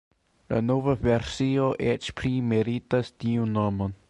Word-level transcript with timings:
La 0.53 0.61
nova 0.69 0.95
versio 1.03 1.69
eĉ 1.93 2.09
pli 2.21 2.35
meritas 2.51 3.17
tiun 3.23 3.59
nomon. 3.61 3.99